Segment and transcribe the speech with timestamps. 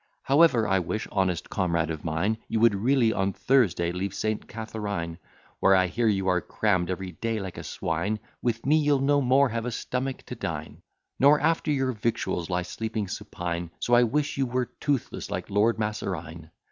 [0.23, 4.47] However, I wish, honest comrade of mine, You would really on Thursday leave St.
[4.47, 5.19] Catharine,
[5.59, 9.21] Where I hear you are cramm'd every day like a swine; With me you'll no
[9.21, 10.81] more have a stomach to dine,
[11.19, 15.77] Nor after your victuals lie sleeping supine; So I wish you were toothless, like Lord
[15.77, 16.49] Masserine.